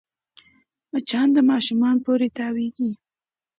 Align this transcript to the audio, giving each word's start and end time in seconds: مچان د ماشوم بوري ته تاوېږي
مچان 0.91 1.27
د 1.33 1.37
ماشوم 1.49 1.83
بوري 2.03 2.29
ته 2.31 2.33
تاوېږي 2.37 2.91